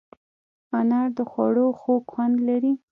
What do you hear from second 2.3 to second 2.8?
لري.